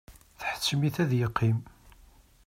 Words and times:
Tḥettem-it 0.39 0.95
ad 1.03 1.11
yeqqim. 1.19 1.59